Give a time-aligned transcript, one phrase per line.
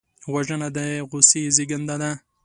[0.33, 0.77] وژنه د
[1.09, 2.11] غصې زېږنده ده